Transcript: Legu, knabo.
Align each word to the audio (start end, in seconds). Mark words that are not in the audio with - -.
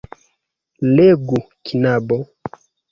Legu, 0.95 1.37
knabo. 1.65 2.17